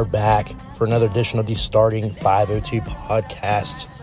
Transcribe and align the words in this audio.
Are 0.00 0.04
back 0.06 0.58
for 0.72 0.86
another 0.86 1.04
edition 1.04 1.38
of 1.38 1.44
the 1.44 1.54
Starting 1.54 2.10
502 2.10 2.80
podcast. 2.80 4.00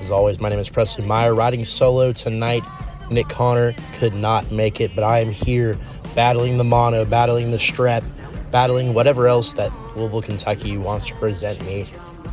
As 0.00 0.10
always, 0.10 0.40
my 0.40 0.48
name 0.48 0.58
is 0.58 0.70
Presley 0.70 1.04
Meyer, 1.04 1.34
riding 1.34 1.62
solo 1.62 2.10
tonight. 2.10 2.62
Nick 3.10 3.28
Connor 3.28 3.74
could 3.98 4.14
not 4.14 4.50
make 4.50 4.80
it, 4.80 4.94
but 4.94 5.04
I 5.04 5.18
am 5.18 5.28
here 5.28 5.78
battling 6.14 6.56
the 6.56 6.64
mono, 6.64 7.04
battling 7.04 7.50
the 7.50 7.58
strep, 7.58 8.02
battling 8.50 8.94
whatever 8.94 9.28
else 9.28 9.52
that 9.52 9.70
Louisville, 9.94 10.22
Kentucky 10.22 10.78
wants 10.78 11.08
to 11.08 11.14
present 11.16 11.62
me 11.66 11.86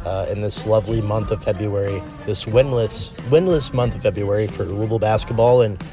uh, 0.06 0.28
in 0.30 0.40
this 0.40 0.66
lovely 0.66 1.02
month 1.02 1.32
of 1.32 1.44
February, 1.44 2.02
this 2.26 2.46
winless, 2.46 3.10
winless 3.24 3.74
month 3.74 3.96
of 3.96 4.02
February 4.02 4.48
for 4.48 4.64
Louisville 4.64 4.98
basketball, 4.98 5.62
and 5.62 5.84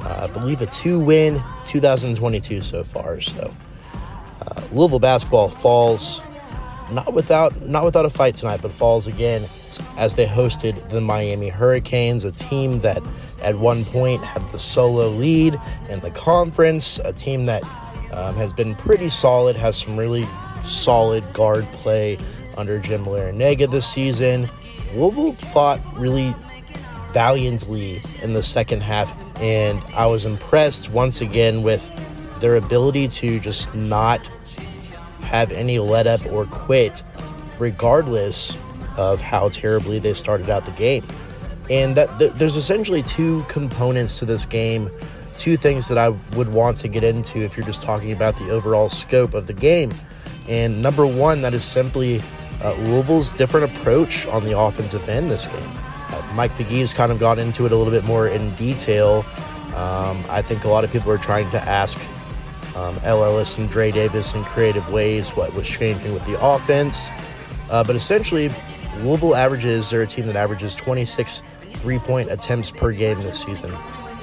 uh, 0.00 0.28
I 0.28 0.32
believe 0.38 0.60
a 0.60 0.66
two-win 0.66 1.42
2022 1.64 2.60
so 2.60 2.84
far. 2.84 3.18
So 3.22 3.50
Louisville 4.72 4.98
basketball 4.98 5.48
falls 5.48 6.20
not 6.90 7.12
without 7.12 7.60
not 7.62 7.84
without 7.84 8.04
a 8.04 8.10
fight 8.10 8.36
tonight, 8.36 8.60
but 8.62 8.72
falls 8.72 9.06
again 9.06 9.46
as 9.96 10.14
they 10.14 10.26
hosted 10.26 10.88
the 10.88 11.00
Miami 11.00 11.48
Hurricanes, 11.48 12.24
a 12.24 12.32
team 12.32 12.80
that 12.80 13.02
at 13.42 13.58
one 13.58 13.84
point 13.84 14.22
had 14.24 14.48
the 14.50 14.58
solo 14.58 15.08
lead 15.08 15.58
in 15.88 16.00
the 16.00 16.10
conference, 16.10 16.98
a 17.04 17.12
team 17.12 17.46
that 17.46 17.62
um, 18.12 18.34
has 18.36 18.52
been 18.52 18.74
pretty 18.74 19.08
solid, 19.08 19.56
has 19.56 19.76
some 19.76 19.96
really 19.96 20.26
solid 20.64 21.30
guard 21.32 21.64
play 21.72 22.18
under 22.56 22.78
Jim 22.78 23.04
Larrañaga 23.04 23.70
this 23.70 23.86
season. 23.86 24.48
Louisville 24.94 25.32
fought 25.32 25.80
really 25.98 26.34
valiantly 27.12 28.02
in 28.22 28.32
the 28.32 28.42
second 28.42 28.82
half, 28.82 29.14
and 29.40 29.82
I 29.94 30.06
was 30.06 30.24
impressed 30.24 30.90
once 30.90 31.20
again 31.20 31.62
with 31.62 31.86
their 32.40 32.56
ability 32.56 33.08
to 33.08 33.40
just 33.40 33.72
not 33.74 34.26
have 35.28 35.52
any 35.52 35.78
let 35.78 36.06
up 36.06 36.24
or 36.26 36.46
quit, 36.46 37.02
regardless 37.58 38.56
of 38.96 39.20
how 39.20 39.50
terribly 39.50 39.98
they 39.98 40.14
started 40.14 40.50
out 40.50 40.64
the 40.64 40.72
game. 40.72 41.04
And 41.70 41.96
that 41.96 42.18
th- 42.18 42.32
there's 42.32 42.56
essentially 42.56 43.02
two 43.02 43.44
components 43.48 44.18
to 44.20 44.24
this 44.24 44.46
game, 44.46 44.90
two 45.36 45.56
things 45.56 45.86
that 45.88 45.98
I 45.98 46.08
would 46.34 46.48
want 46.48 46.78
to 46.78 46.88
get 46.88 47.04
into 47.04 47.42
if 47.42 47.56
you're 47.56 47.66
just 47.66 47.82
talking 47.82 48.10
about 48.12 48.36
the 48.38 48.50
overall 48.50 48.88
scope 48.88 49.34
of 49.34 49.46
the 49.46 49.52
game. 49.52 49.92
And 50.48 50.80
number 50.80 51.06
one, 51.06 51.42
that 51.42 51.52
is 51.52 51.62
simply 51.62 52.22
uh, 52.62 52.72
Louisville's 52.74 53.30
different 53.32 53.70
approach 53.70 54.26
on 54.28 54.44
the 54.44 54.58
offensive 54.58 55.08
end 55.08 55.30
this 55.30 55.46
game. 55.46 55.70
Uh, 56.10 56.32
Mike 56.34 56.52
Pegues 56.52 56.94
kind 56.94 57.12
of 57.12 57.20
gone 57.20 57.38
into 57.38 57.66
it 57.66 57.72
a 57.72 57.76
little 57.76 57.92
bit 57.92 58.04
more 58.04 58.26
in 58.28 58.50
detail. 58.52 59.26
Um, 59.76 60.24
I 60.30 60.40
think 60.40 60.64
a 60.64 60.68
lot 60.68 60.84
of 60.84 60.90
people 60.90 61.12
are 61.12 61.18
trying 61.18 61.50
to 61.50 61.60
ask 61.60 62.00
um, 62.78 62.98
El 63.02 63.24
Ellis 63.24 63.58
and 63.58 63.68
Dre 63.68 63.90
Davis 63.90 64.34
in 64.34 64.44
creative 64.44 64.88
ways 64.92 65.30
what 65.30 65.52
was 65.54 65.66
changing 65.66 66.14
with 66.14 66.24
the 66.26 66.38
offense. 66.40 67.10
Uh, 67.70 67.82
but 67.82 67.96
essentially, 67.96 68.50
Louisville 68.98 69.34
averages, 69.34 69.90
they're 69.90 70.02
a 70.02 70.06
team 70.06 70.26
that 70.26 70.36
averages 70.36 70.74
26 70.74 71.42
three 71.74 71.98
point 71.98 72.30
attempts 72.30 72.70
per 72.70 72.92
game 72.92 73.20
this 73.22 73.42
season. 73.42 73.72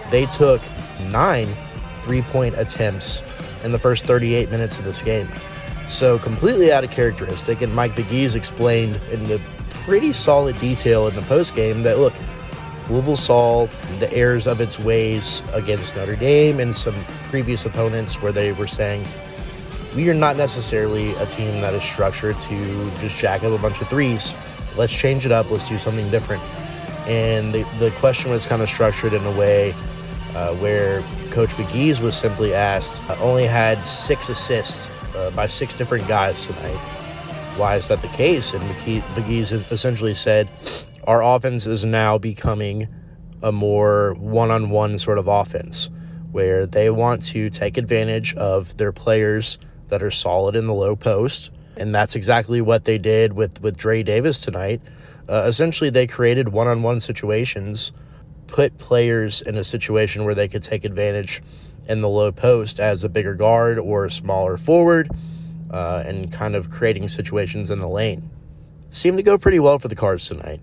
They 0.09 0.25
took 0.27 0.61
nine 1.09 1.47
three 2.03 2.21
point 2.21 2.55
attempts 2.57 3.23
in 3.63 3.71
the 3.71 3.79
first 3.79 4.05
38 4.05 4.49
minutes 4.49 4.77
of 4.77 4.85
this 4.85 5.01
game. 5.01 5.27
So 5.87 6.17
completely 6.19 6.71
out 6.71 6.83
of 6.83 6.91
characteristic. 6.91 7.61
And 7.61 7.73
Mike 7.73 7.95
Pegues 7.95 8.35
explained 8.35 8.99
in 9.11 9.23
the 9.23 9.39
pretty 9.69 10.13
solid 10.13 10.59
detail 10.59 11.07
in 11.07 11.15
the 11.15 11.21
post 11.23 11.55
game 11.55 11.83
that 11.83 11.97
look, 11.97 12.13
Louisville 12.89 13.15
saw 13.15 13.67
the 13.99 14.11
errors 14.13 14.45
of 14.45 14.61
its 14.61 14.79
ways 14.79 15.41
against 15.53 15.95
Notre 15.95 16.15
Dame 16.15 16.59
and 16.59 16.75
some 16.75 16.95
previous 17.29 17.65
opponents 17.65 18.21
where 18.21 18.31
they 18.31 18.51
were 18.53 18.67
saying, 18.67 19.05
we 19.95 20.09
are 20.09 20.13
not 20.13 20.35
necessarily 20.35 21.11
a 21.15 21.25
team 21.25 21.61
that 21.61 21.73
is 21.73 21.83
structured 21.83 22.37
to 22.39 22.91
just 22.99 23.17
jack 23.17 23.43
up 23.43 23.57
a 23.57 23.61
bunch 23.61 23.81
of 23.81 23.87
threes. 23.87 24.35
Let's 24.75 24.93
change 24.93 25.25
it 25.25 25.31
up. 25.31 25.49
Let's 25.49 25.69
do 25.69 25.77
something 25.77 26.09
different. 26.11 26.43
And 27.07 27.53
the, 27.53 27.63
the 27.79 27.91
question 27.91 28.29
was 28.29 28.45
kind 28.45 28.61
of 28.61 28.69
structured 28.69 29.13
in 29.13 29.25
a 29.25 29.31
way 29.31 29.73
uh, 30.35 30.53
where 30.55 31.01
Coach 31.31 31.51
Pegues 31.51 32.01
was 32.01 32.15
simply 32.15 32.53
asked, 32.53 33.01
uh, 33.09 33.17
only 33.21 33.45
had 33.45 33.81
six 33.85 34.27
assists 34.29 34.89
uh, 35.15 35.31
by 35.31 35.47
six 35.47 35.73
different 35.73 36.07
guys 36.07 36.45
tonight. 36.45 36.77
Why 37.57 37.77
is 37.77 37.87
that 37.87 38.01
the 38.01 38.09
case? 38.09 38.53
And 38.53 38.61
Pegues, 38.79 39.03
Pegues 39.15 39.51
essentially 39.71 40.13
said, 40.13 40.49
our 41.05 41.23
offense 41.23 41.65
is 41.65 41.85
now 41.85 42.17
becoming 42.17 42.87
a 43.41 43.51
more 43.51 44.15
one 44.15 44.51
on 44.51 44.69
one 44.69 44.97
sort 44.97 45.17
of 45.17 45.27
offense 45.27 45.89
where 46.31 46.65
they 46.65 46.89
want 46.89 47.23
to 47.23 47.49
take 47.49 47.77
advantage 47.77 48.33
of 48.35 48.75
their 48.77 48.91
players 48.91 49.57
that 49.89 50.03
are 50.03 50.11
solid 50.11 50.55
in 50.55 50.67
the 50.67 50.73
low 50.73 50.95
post. 50.95 51.51
And 51.77 51.93
that's 51.93 52.15
exactly 52.15 52.59
what 52.59 52.85
they 52.85 52.97
did 52.97 53.33
with, 53.33 53.61
with 53.61 53.77
Dre 53.77 54.03
Davis 54.03 54.39
tonight. 54.41 54.81
Uh, 55.29 55.45
essentially, 55.47 55.89
they 55.89 56.07
created 56.07 56.49
one 56.49 56.67
on 56.67 56.83
one 56.83 56.99
situations, 57.01 57.91
put 58.47 58.77
players 58.77 59.41
in 59.41 59.55
a 59.55 59.63
situation 59.63 60.25
where 60.25 60.35
they 60.35 60.47
could 60.47 60.63
take 60.63 60.85
advantage 60.85 61.41
in 61.87 62.01
the 62.01 62.09
low 62.09 62.31
post 62.31 62.79
as 62.79 63.03
a 63.03 63.09
bigger 63.09 63.35
guard 63.35 63.77
or 63.79 64.05
a 64.05 64.11
smaller 64.11 64.57
forward, 64.57 65.09
uh, 65.71 66.03
and 66.05 66.31
kind 66.31 66.55
of 66.55 66.69
creating 66.69 67.07
situations 67.07 67.69
in 67.69 67.79
the 67.79 67.87
lane. 67.87 68.29
Seemed 68.89 69.17
to 69.17 69.23
go 69.23 69.37
pretty 69.37 69.59
well 69.59 69.79
for 69.79 69.87
the 69.87 69.95
Cards 69.95 70.27
tonight. 70.27 70.61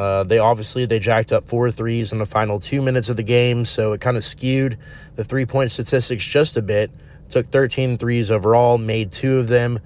Uh, 0.00 0.22
they 0.22 0.38
obviously 0.38 0.86
they 0.86 0.98
jacked 0.98 1.30
up 1.30 1.46
four 1.46 1.70
threes 1.70 2.10
in 2.10 2.16
the 2.16 2.24
final 2.24 2.58
two 2.58 2.80
minutes 2.80 3.10
of 3.10 3.18
the 3.18 3.22
game, 3.22 3.66
so 3.66 3.92
it 3.92 4.00
kind 4.00 4.16
of 4.16 4.24
skewed 4.24 4.78
the 5.16 5.22
three 5.22 5.44
point 5.44 5.70
statistics 5.70 6.24
just 6.24 6.56
a 6.56 6.62
bit. 6.62 6.90
Took 7.28 7.48
13 7.48 7.98
threes 7.98 8.30
overall, 8.30 8.78
made 8.78 9.10
two 9.12 9.36
of 9.36 9.48
them. 9.48 9.78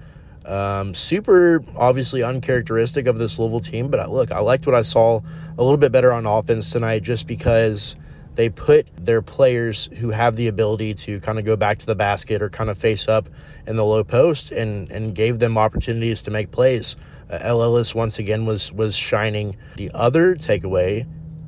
Um, 0.45 0.95
super 0.95 1.61
obviously 1.75 2.23
uncharacteristic 2.23 3.07
of 3.07 3.17
this 3.17 3.37
Louisville 3.37 3.59
team, 3.59 3.89
but 3.89 4.09
look, 4.09 4.31
I 4.31 4.39
liked 4.39 4.65
what 4.65 4.73
I 4.73 4.83
saw 4.83 5.19
a 5.57 5.61
little 5.61 5.75
bit 5.75 5.91
better 5.91 6.13
on 6.13 6.25
offense 6.25 6.71
tonight, 6.71 7.03
just 7.03 7.27
because 7.27 7.97
they 8.35 8.47
put 8.47 8.87
their 8.95 9.21
players 9.21 9.89
who 9.97 10.11
have 10.11 10.37
the 10.37 10.47
ability 10.47 10.93
to 10.93 11.19
kind 11.19 11.39
of 11.39 11.43
go 11.43 11.57
back 11.57 11.79
to 11.79 11.85
the 11.85 11.95
basket 11.95 12.41
or 12.41 12.49
kind 12.49 12.69
of 12.69 12.77
face 12.77 13.09
up 13.09 13.27
in 13.67 13.75
the 13.75 13.83
low 13.83 14.05
post 14.05 14.53
and 14.53 14.89
and 14.91 15.13
gave 15.13 15.39
them 15.39 15.57
opportunities 15.57 16.21
to 16.21 16.31
make 16.31 16.51
plays. 16.51 16.95
Uh, 17.29 17.83
once 17.95 18.19
again 18.19 18.45
was 18.45 18.71
was 18.71 18.95
shining. 18.95 19.57
The 19.77 19.91
other 19.93 20.35
takeaway 20.35 21.07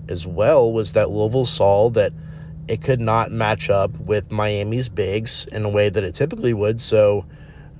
as 0.10 0.26
well 0.26 0.72
was 0.72 0.94
that 0.94 1.10
Louisville 1.10 1.46
saw 1.46 1.90
that 1.92 2.14
it 2.68 2.82
could 2.82 3.00
not 3.00 3.32
match 3.32 3.70
up 3.70 3.98
with 4.00 4.32
Miami's 4.32 4.90
bigs 4.90 5.46
in 5.52 5.64
a 5.64 5.70
way 5.70 5.90
that 5.90 6.04
it 6.04 6.16
typically 6.16 6.54
would. 6.54 6.82
So 6.82 7.26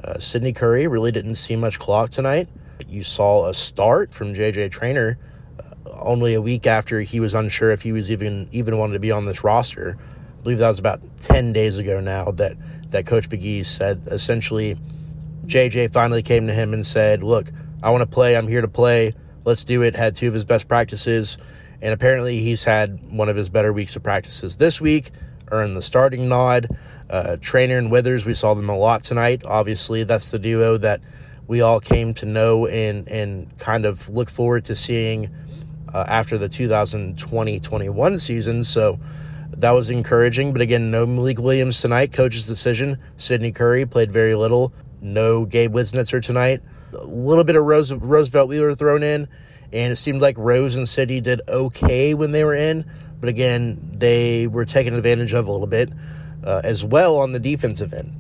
uh, 0.04 0.20
Sydney 0.20 0.54
Curry 0.54 0.88
really 0.88 1.12
didn't 1.12 1.36
see 1.36 1.56
much 1.56 1.80
clock 1.80 2.10
tonight. 2.10 2.48
You 2.88 3.04
saw 3.04 3.48
a 3.48 3.54
start 3.54 4.14
from 4.14 4.34
JJ 4.34 4.72
Traynor 4.72 5.18
uh, 5.60 5.90
only 5.92 6.36
a 6.36 6.42
week 6.42 6.68
after 6.68 7.02
he 7.02 7.20
was 7.20 7.34
unsure 7.34 7.72
if 7.72 7.82
he 7.82 7.92
was 7.92 8.12
even 8.12 8.48
even 8.52 8.78
wanted 8.78 8.94
to 8.94 9.00
be 9.00 9.12
on 9.12 9.26
this 9.26 9.44
roster. 9.44 9.98
I 10.00 10.44
believe 10.44 10.60
that 10.60 10.70
was 10.70 10.80
about 10.80 11.02
10 11.20 11.52
days 11.52 11.78
ago 11.78 12.00
now 12.00 12.32
that, 12.32 12.54
that 12.92 13.06
Coach 13.06 13.28
Pegues 13.28 13.66
said 13.66 14.04
essentially 14.08 14.78
JJ 15.46 15.92
finally 15.92 16.22
came 16.22 16.48
to 16.48 16.54
him 16.54 16.74
and 16.74 16.86
said, 16.86 17.24
Look, 17.24 17.52
I 17.84 17.92
want 17.92 18.02
to 18.02 18.08
play. 18.08 18.36
I'm 18.36 18.48
here 18.48 18.62
to 18.62 18.68
play. 18.68 19.14
Let's 19.46 19.64
do 19.64 19.82
it. 19.82 19.96
Had 19.96 20.16
two 20.16 20.28
of 20.28 20.34
his 20.34 20.46
best 20.46 20.68
practices. 20.68 21.38
And 21.82 21.94
apparently, 21.94 22.40
he's 22.40 22.64
had 22.64 23.12
one 23.12 23.30
of 23.30 23.36
his 23.36 23.50
better 23.50 23.72
weeks 23.72 23.96
of 23.96 24.04
practices 24.04 24.58
this 24.58 24.82
week, 24.82 25.12
earned 25.52 25.78
the 25.78 25.82
starting 25.82 26.28
nod. 26.28 26.68
Uh, 27.10 27.38
Traynor 27.40 27.78
and 27.78 27.92
Withers, 27.92 28.26
we 28.26 28.34
saw 28.34 28.54
them 28.54 28.70
a 28.70 28.76
lot 28.76 29.04
tonight. 29.04 29.44
Obviously, 29.46 30.04
that's 30.04 30.30
the 30.30 30.40
duo 30.40 30.78
that 30.78 31.02
we 31.48 31.62
all 31.62 31.80
came 31.80 32.14
to 32.16 32.26
know 32.26 32.68
and, 32.68 33.08
and 33.10 33.58
kind 33.58 33.86
of 33.86 34.10
look 34.10 34.30
forward 34.30 34.66
to 34.66 34.76
seeing 34.76 35.30
uh, 35.94 36.04
after 36.08 36.38
the 36.38 36.50
2020 36.50 37.60
21 37.60 38.20
season. 38.20 38.64
So 38.64 39.00
that 39.58 39.72
was 39.72 39.90
encouraging. 39.90 40.52
But 40.52 40.62
again, 40.62 40.92
no 40.92 41.06
Malik 41.06 41.40
Williams 41.40 41.80
tonight. 41.80 42.12
Coach's 42.12 42.48
decision. 42.48 42.98
Sydney 43.18 43.52
Curry 43.52 43.86
played 43.86 44.12
very 44.12 44.36
little. 44.36 44.74
No 45.02 45.46
Gabe 45.46 45.74
Wiznitzer 45.74 46.22
tonight. 46.22 46.62
A 46.94 47.06
little 47.06 47.44
bit 47.44 47.56
of 47.56 47.66
Rose, 47.66 47.94
Roosevelt 47.94 48.50
Wheeler 48.50 48.76
thrown 48.76 49.04
in. 49.04 49.28
And 49.74 49.92
it 49.92 49.98
seemed 49.98 50.22
like 50.22 50.38
Rose 50.38 50.76
and 50.76 50.88
City 50.88 51.20
did 51.20 51.42
okay 51.50 52.14
when 52.14 52.32
they 52.32 52.44
were 52.44 52.56
in. 52.56 52.86
But 53.20 53.30
again, 53.30 53.92
they 53.94 54.48
were 54.48 54.66
taken 54.66 54.94
advantage 54.94 55.34
of 55.34 55.48
a 55.48 55.52
little 55.52 55.68
bit 55.68 55.92
uh, 56.44 56.62
as 56.64 56.86
well 56.86 57.18
on 57.18 57.32
the 57.32 57.40
defensive 57.40 57.94
end. 57.94 58.14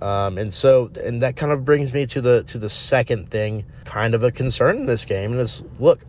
Um, 0.00 0.38
and 0.38 0.54
so, 0.54 0.90
and 1.04 1.22
that 1.22 1.36
kind 1.36 1.50
of 1.50 1.64
brings 1.64 1.92
me 1.92 2.06
to 2.06 2.20
the 2.20 2.44
to 2.44 2.58
the 2.58 2.70
second 2.70 3.28
thing, 3.28 3.64
kind 3.84 4.14
of 4.14 4.22
a 4.22 4.30
concern 4.30 4.76
in 4.76 4.86
this 4.86 5.04
game. 5.04 5.32
And 5.32 5.40
is 5.40 5.62
look, 5.80 6.04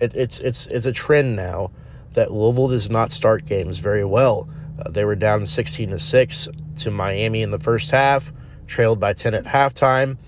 it, 0.00 0.14
it's 0.14 0.38
it's 0.40 0.66
it's 0.66 0.84
a 0.84 0.92
trend 0.92 1.34
now 1.36 1.70
that 2.12 2.30
Louisville 2.30 2.68
does 2.68 2.90
not 2.90 3.10
start 3.10 3.46
games 3.46 3.78
very 3.78 4.04
well. 4.04 4.48
Uh, 4.78 4.90
they 4.90 5.04
were 5.04 5.16
down 5.16 5.46
16 5.46 5.90
to 5.90 5.98
six 5.98 6.48
to 6.78 6.90
Miami 6.90 7.42
in 7.42 7.50
the 7.50 7.58
first 7.58 7.90
half, 7.90 8.32
trailed 8.66 9.00
by 9.00 9.14
10 9.14 9.34
at 9.34 9.44
halftime. 9.44 10.18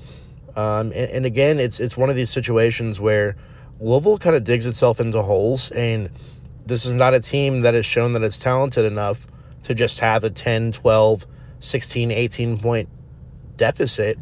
Um, 0.56 0.92
and, 0.92 1.10
and 1.10 1.26
again, 1.26 1.58
it's 1.58 1.80
it's 1.80 1.96
one 1.96 2.10
of 2.10 2.16
these 2.16 2.30
situations 2.30 3.00
where 3.00 3.36
Louisville 3.80 4.18
kind 4.18 4.36
of 4.36 4.44
digs 4.44 4.66
itself 4.66 5.00
into 5.00 5.22
holes, 5.22 5.70
and 5.72 6.10
this 6.66 6.86
is 6.86 6.92
not 6.92 7.14
a 7.14 7.20
team 7.20 7.62
that 7.62 7.74
has 7.74 7.84
shown 7.84 8.12
that 8.12 8.22
it's 8.22 8.38
talented 8.38 8.84
enough 8.84 9.26
to 9.64 9.74
just 9.74 9.98
have 10.00 10.24
a 10.24 10.30
10, 10.30 10.72
12, 10.72 11.26
16, 11.60 12.10
18 12.10 12.58
point 12.58 12.88
deficit 13.56 14.18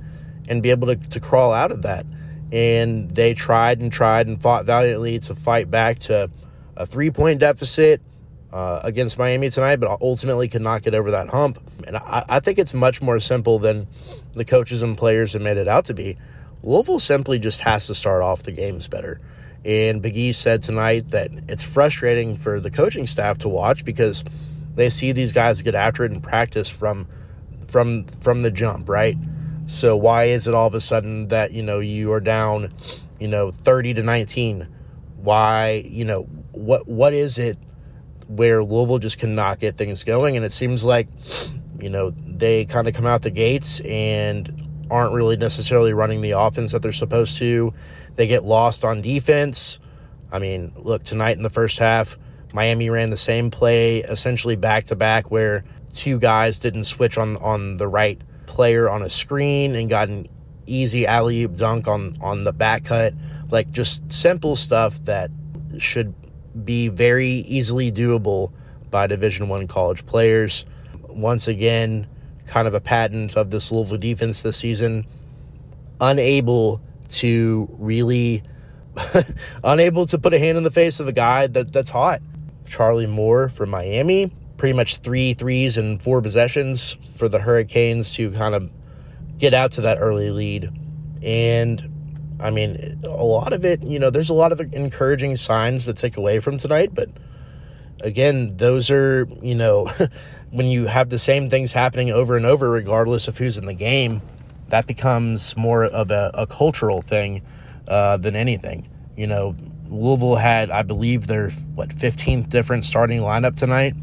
and 0.49 0.62
be 0.62 0.70
able 0.70 0.87
to, 0.88 0.96
to 0.96 1.20
crawl 1.20 1.52
out 1.52 1.70
of 1.70 1.82
that. 1.82 2.06
And 2.50 3.11
they 3.11 3.34
tried 3.34 3.81
and 3.81 3.93
tried 3.93 4.26
and 4.26 4.40
fought 4.40 4.67
valiantly 4.67 5.19
to 5.20 5.34
fight 5.34 5.70
back 5.70 5.99
to 6.00 6.31
a 6.76 6.87
three 6.87 7.11
point 7.11 7.40
deficit 7.40 8.00
uh, 8.52 8.81
against 8.84 9.19
Miami 9.19 9.50
tonight, 9.50 9.76
but 9.76 10.00
ultimately 10.00 10.49
could 10.49 10.62
not 10.62 10.82
get 10.82 10.94
over 10.94 11.10
that 11.10 11.31
hump. 11.31 11.58
And 11.87 11.96
I, 11.96 12.25
I 12.28 12.40
think 12.40 12.58
it's 12.58 12.75
much 12.75 13.00
more 13.00 13.19
simple 13.19 13.58
than 13.58 13.87
the 14.32 14.44
coaches 14.44 14.82
and 14.82 14.96
players 14.96 15.32
have 15.32 15.43
made 15.43 15.56
it 15.56 15.69
out 15.69 15.87
to 15.87 15.94
be. 15.94 16.19
Louisville 16.62 16.99
simply 16.99 17.38
just 17.38 17.60
has 17.60 17.87
to 17.87 17.94
start 17.94 18.22
off 18.22 18.43
the 18.43 18.52
games 18.52 18.88
better. 18.88 19.20
And 19.64 20.02
Big 20.02 20.34
said 20.34 20.62
tonight 20.62 21.08
that 21.08 21.31
it's 21.49 21.62
frustrating 21.62 22.37
for 22.37 22.60
the 22.60 22.70
coaching 22.70 23.06
staff 23.06 23.38
to 23.38 23.49
watch 23.49 23.84
because 23.84 24.25
they 24.75 24.90
see 24.90 25.12
these 25.12 25.32
guys 25.32 25.62
get 25.62 25.75
after 25.75 26.05
it 26.05 26.12
in 26.12 26.20
practice 26.20 26.69
from 26.69 27.06
from 27.69 28.05
from 28.05 28.43
the 28.43 28.50
jump, 28.50 28.88
right? 28.88 29.16
So 29.66 29.96
why 29.96 30.25
is 30.25 30.48
it 30.48 30.55
all 30.55 30.66
of 30.66 30.75
a 30.75 30.81
sudden 30.81 31.28
that 31.28 31.52
you 31.52 31.62
know 31.62 31.78
you 31.78 32.12
are 32.12 32.20
down, 32.20 32.72
you 33.20 33.28
know, 33.28 33.52
thirty 33.52 33.94
to 33.94 34.02
nineteen? 34.02 34.66
Why 35.16 35.84
you 35.87 36.05
know 36.05 36.22
what 36.50 36.88
what 36.88 37.14
is 37.14 37.38
it 37.38 37.56
where 38.28 38.62
Louisville 38.62 38.98
just 38.98 39.19
cannot 39.19 39.58
get 39.58 39.76
things 39.76 40.04
going? 40.04 40.36
And 40.36 40.44
it 40.44 40.52
seems 40.52 40.84
like 40.84 41.08
you 41.80 41.90
know 41.90 42.10
they 42.10 42.64
kind 42.64 42.88
of 42.88 42.94
come 42.94 43.06
out 43.06 43.22
the 43.22 43.30
gates 43.30 43.80
and 43.80 44.69
aren't 44.90 45.14
really 45.14 45.36
necessarily 45.36 45.92
running 45.92 46.20
the 46.20 46.32
offense 46.32 46.72
that 46.72 46.82
they're 46.82 46.92
supposed 46.92 47.38
to. 47.38 47.72
They 48.16 48.26
get 48.26 48.44
lost 48.44 48.84
on 48.84 49.00
defense. 49.00 49.78
I 50.30 50.38
mean, 50.38 50.72
look 50.76 51.04
tonight 51.04 51.36
in 51.36 51.42
the 51.42 51.50
first 51.50 51.78
half. 51.78 52.19
Miami 52.52 52.90
ran 52.90 53.10
the 53.10 53.16
same 53.16 53.50
play 53.50 53.98
essentially 53.98 54.56
back 54.56 54.84
to 54.84 54.96
back 54.96 55.30
where 55.30 55.64
two 55.94 56.19
guys 56.19 56.58
didn't 56.58 56.84
switch 56.84 57.16
on 57.16 57.36
on 57.38 57.78
the 57.78 57.88
right 57.88 58.20
player 58.46 58.90
on 58.90 59.02
a 59.02 59.10
screen 59.10 59.74
and 59.74 59.88
got 59.88 60.08
an 60.08 60.26
easy 60.66 61.06
alley 61.06 61.42
oop 61.42 61.56
dunk 61.56 61.88
on 61.88 62.16
on 62.20 62.44
the 62.44 62.52
back 62.52 62.84
cut. 62.84 63.14
Like 63.50 63.70
just 63.70 64.12
simple 64.12 64.56
stuff 64.56 65.02
that 65.04 65.30
should 65.78 66.14
be 66.64 66.88
very 66.88 67.28
easily 67.28 67.90
doable 67.90 68.52
by 68.90 69.06
Division 69.06 69.49
One 69.49 69.66
college 69.66 70.04
players. 70.06 70.64
Once 71.08 71.49
again, 71.49 72.06
kind 72.46 72.69
of 72.69 72.75
a 72.75 72.81
patent 72.81 73.37
of 73.37 73.50
this 73.50 73.72
Louisville 73.72 73.99
defense 73.99 74.43
this 74.43 74.56
season, 74.56 75.06
unable 76.00 76.81
to 77.08 77.69
really 77.78 78.43
unable 79.64 80.06
to 80.06 80.19
put 80.19 80.34
a 80.34 80.38
hand 80.38 80.58
in 80.58 80.64
the 80.64 80.70
face 80.70 81.00
of 81.00 81.08
a 81.08 81.12
guy 81.12 81.46
that, 81.46 81.72
that's 81.72 81.90
hot. 81.90 82.20
Charlie 82.69 83.06
Moore 83.06 83.48
from 83.48 83.70
Miami, 83.70 84.31
pretty 84.56 84.75
much 84.75 84.98
three 84.98 85.34
threes 85.34 85.76
and 85.76 86.00
four 86.00 86.22
possessions 86.22 86.96
for 87.14 87.28
the 87.28 87.38
Hurricanes 87.38 88.14
to 88.14 88.31
kind 88.31 88.55
of 88.55 88.70
get 89.38 89.55
out 89.55 89.72
to 89.72 89.82
that 89.82 89.98
early 90.00 90.31
lead. 90.31 90.70
And 91.22 91.92
I 92.43 92.50
mean, 92.50 93.00
a 93.05 93.25
lot 93.25 93.53
of 93.53 93.65
it, 93.65 93.83
you 93.83 93.99
know, 93.99 94.11
there's 94.11 94.31
a 94.31 94.35
lot 94.35 94.53
of 94.53 94.61
encouraging 94.61 95.37
signs 95.37 95.85
to 95.85 95.94
take 95.94 96.17
away 96.17 96.41
from 96.41 96.59
tonight, 96.59 96.94
but 96.94 97.09
again, 98.03 98.56
those 98.56 98.91
are, 98.91 99.27
you 99.41 99.55
know, 99.55 99.91
when 100.50 100.67
you 100.67 100.87
have 100.87 101.09
the 101.09 101.19
same 101.19 101.49
things 101.49 101.73
happening 101.73 102.11
over 102.11 102.37
and 102.37 102.44
over, 102.44 102.71
regardless 102.71 103.29
of 103.29 103.39
who's 103.39 103.56
in 103.59 103.67
the 103.67 103.75
game, 103.75 104.21
that 104.69 104.87
becomes 104.87 105.56
more 105.56 105.85
of 105.85 106.11
a, 106.11 106.31
a 106.35 106.47
cultural 106.47 107.03
thing 107.03 107.43
uh, 107.89 108.17
than 108.17 108.35
anything. 108.35 108.89
You 109.17 109.27
know, 109.27 109.55
Louisville 109.89 110.37
had, 110.37 110.71
I 110.71 110.83
believe, 110.83 111.27
their 111.27 111.50
what 111.50 111.91
15th 111.91 112.49
different 112.49 112.85
starting 112.85 113.21
lineup 113.21 113.56
tonight. 113.56 113.94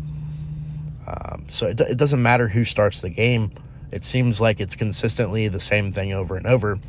Um, 1.07 1.45
so 1.49 1.65
it, 1.67 1.81
it 1.81 1.97
doesn't 1.97 2.21
matter 2.21 2.47
who 2.47 2.63
starts 2.63 3.01
the 3.01 3.09
game. 3.09 3.51
It 3.91 4.05
seems 4.05 4.39
like 4.39 4.59
it's 4.59 4.75
consistently 4.75 5.47
the 5.47 5.59
same 5.59 5.91
thing 5.91 6.13
over 6.13 6.37
and 6.37 6.45
over. 6.45 6.79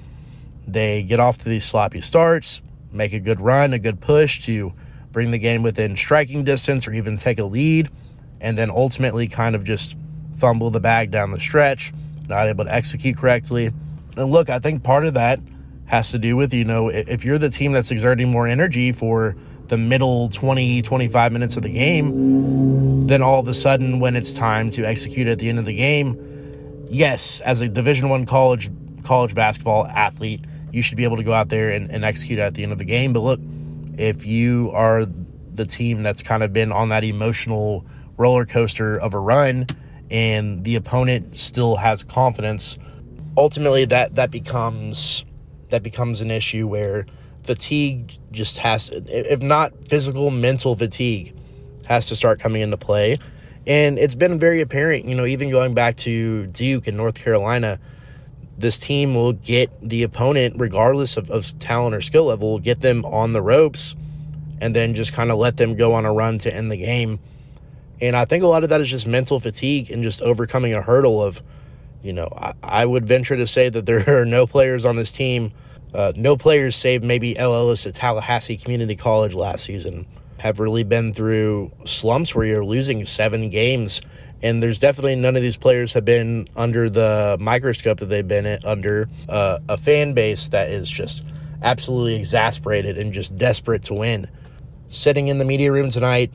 They 0.67 1.03
get 1.03 1.21
off 1.21 1.39
to 1.39 1.49
these 1.49 1.65
sloppy 1.65 2.01
starts, 2.01 2.63
make 2.93 3.13
a 3.13 3.21
good 3.21 3.41
run, 3.41 3.73
a 3.73 3.79
good 3.79 4.01
push 4.01 4.45
to 4.47 4.73
bring 5.13 5.31
the 5.31 5.39
game 5.39 5.63
within 5.63 5.97
striking 5.97 6.45
distance 6.45 6.87
or 6.87 6.93
even 6.93 7.17
take 7.17 7.39
a 7.39 7.45
lead, 7.45 7.91
and 8.41 8.57
then 8.57 8.71
ultimately 8.71 9.27
kind 9.27 9.55
of 9.55 9.65
just 9.65 9.97
fumble 10.37 10.71
the 10.71 10.81
bag 10.81 11.11
down 11.11 11.33
the 11.33 11.41
stretch, 11.41 11.93
not 12.29 12.47
able 12.47 12.65
to 12.65 12.75
execute 12.75 13.17
correctly. 13.17 13.73
And 14.17 14.31
look, 14.31 14.51
I 14.51 14.59
think 14.59 14.83
part 14.83 15.05
of 15.05 15.15
that 15.15 15.41
has 15.87 16.11
to 16.13 16.19
do 16.19 16.37
with, 16.37 16.55
you 16.55 16.65
know, 16.65 16.89
if 16.89 17.25
you're 17.25 17.39
the 17.39 17.51
team 17.51 17.73
that's 17.73 17.91
exerting 17.91 18.31
more 18.31 18.47
energy 18.47 18.93
for 18.93 19.37
the 19.67 19.77
middle 19.77 20.29
20, 20.29 20.83
25 20.83 21.33
minutes 21.33 21.57
of 21.57 21.63
the 21.63 21.71
game, 21.71 23.07
then 23.07 23.23
all 23.23 23.41
of 23.41 23.49
a 23.49 23.55
sudden 23.55 24.01
when 24.01 24.17
it's 24.17 24.33
time 24.33 24.71
to 24.71 24.85
execute 24.85 25.27
at 25.27 25.39
the 25.39 25.49
end 25.49 25.59
of 25.59 25.65
the 25.65 25.75
game, 25.75 26.87
yes, 26.89 27.41
as 27.41 27.61
a 27.61 27.69
division 27.69 28.09
one 28.09 28.25
college 28.27 28.71
college 29.05 29.35
basketball 29.35 29.87
athlete, 29.87 30.45
you 30.73 30.83
should 30.83 30.97
be 30.97 31.05
able 31.05 31.17
to 31.17 31.23
go 31.23 31.33
out 31.33 31.49
there 31.49 31.71
and, 31.71 31.91
and 31.91 32.05
execute 32.05 32.39
at 32.39 32.55
the 32.55 32.63
end 32.63 32.73
of 32.73 32.79
the 32.79 32.85
game. 32.85 33.13
But 33.13 33.21
look, 33.21 33.41
if 33.99 34.27
you 34.27 34.71
are 34.73 35.05
the 35.53 35.67
team 35.67 36.03
that's 36.03 36.23
kind 36.23 36.43
of 36.43 36.53
been 36.53 36.73
on 36.73 36.91
that 36.91 37.05
emotional 37.05 37.85
roller 38.17 38.47
coaster 38.47 38.97
of 38.99 39.15
a 39.15 39.19
run 39.19 39.67
and 40.11 40.65
the 40.65 40.77
opponent 40.77 41.37
still 41.37 41.77
has 41.77 42.03
confidence, 42.03 42.79
ultimately 43.37 43.85
that 43.87 44.15
that 44.17 44.31
becomes 44.31 45.25
that 45.71 45.83
becomes 45.83 46.21
an 46.21 46.31
issue 46.31 46.67
where 46.67 47.07
fatigue 47.43 48.13
just 48.33 48.59
has, 48.59 48.91
if 48.93 49.41
not 49.41 49.73
physical, 49.89 50.31
mental 50.31 50.75
fatigue 50.75 51.35
has 51.87 52.07
to 52.07 52.17
start 52.17 52.41
coming 52.41 52.61
into 52.63 52.77
play. 52.77 53.17
And 53.67 53.99
it's 53.99 54.15
been 54.15 54.39
very 54.39 54.61
apparent, 54.61 55.05
you 55.05 55.15
know, 55.15 55.27
even 55.27 55.51
going 55.51 55.75
back 55.75 55.97
to 55.99 56.47
Duke 56.49 56.87
and 56.87 56.97
North 56.97 57.23
Carolina, 57.23 57.79
this 58.61 58.79
team 58.79 59.15
will 59.15 59.33
get 59.33 59.71
the 59.81 60.03
opponent, 60.03 60.55
regardless 60.59 61.17
of, 61.17 61.31
of 61.31 61.59
talent 61.59 61.95
or 61.95 62.01
skill 62.01 62.25
level, 62.25 62.53
will 62.53 62.59
get 62.59 62.81
them 62.81 63.05
on 63.05 63.33
the 63.33 63.43
ropes 63.43 63.97
and 64.61 64.77
then 64.77 64.95
just 64.95 65.13
kind 65.13 65.31
of 65.31 65.39
let 65.39 65.57
them 65.57 65.75
go 65.77 65.95
on 65.95 66.05
a 66.05 66.13
run 66.13 66.39
to 66.39 66.55
end 66.55 66.71
the 66.71 66.77
game. 66.77 67.19
And 68.01 68.17
I 68.17 68.25
think 68.25 68.43
a 68.43 68.47
lot 68.47 68.63
of 68.63 68.71
that 68.71 68.81
is 68.81 68.91
just 68.91 69.07
mental 69.07 69.41
fatigue 69.41 69.91
and 69.91 70.03
just 70.03 70.23
overcoming 70.23 70.75
a 70.75 70.83
hurdle 70.83 71.23
of, 71.23 71.43
you 72.03 72.13
know, 72.13 72.29
I, 72.37 72.53
I 72.63 72.87
would 72.87 73.07
venture 73.07 73.37
to 73.37 73.47
say 73.47 73.69
that 73.69 73.87
there 73.87 74.05
are 74.21 74.25
no 74.25 74.47
players 74.47 74.85
on 74.85 74.97
this 74.97 75.11
team, 75.11 75.53
uh, 75.95 76.13
no 76.17 76.37
players 76.37 76.77
save 76.77 77.03
maybe 77.03 77.37
Ellis 77.39 77.87
at 77.87 77.95
Tallahassee 77.95 78.57
Community 78.57 78.97
College 78.97 79.35
last 79.35 79.65
season, 79.65 80.07
have 80.39 80.61
really 80.61 80.85
been 80.85 81.13
through 81.13 81.71
slumps 81.85 82.35
where 82.35 82.47
you're 82.47 82.65
losing 82.65 83.05
seven 83.05 83.51
games. 83.51 84.01
And 84.43 84.63
there's 84.63 84.79
definitely 84.79 85.17
none 85.17 85.37
of 85.37 85.43
these 85.43 85.57
players 85.57 85.93
have 85.93 86.05
been 86.05 86.47
under 86.57 86.89
the 86.89 87.37
microscope 87.39 87.99
that 87.99 88.07
they've 88.07 88.27
been 88.27 88.47
under 88.65 89.09
uh, 89.29 89.59
a 89.69 89.77
fan 89.77 90.15
base 90.15 90.49
that 90.49 90.71
is 90.71 90.91
just 90.91 91.25
absolutely 91.63 92.15
exasperated 92.15 92.97
and 92.97 93.13
just 93.13 93.37
desperate 93.37 93.85
to 93.85 93.95
win. 93.95 94.29
Sitting 94.89 95.29
in 95.29 95.39
the 95.39 95.45
media 95.45 95.71
room 95.71 95.91
tonight, 95.91 96.33